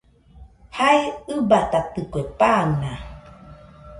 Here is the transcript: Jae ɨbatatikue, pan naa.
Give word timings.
Jae 0.77 1.01
ɨbatatikue, 1.37 2.21
pan 2.39 2.67
naa. 2.81 2.99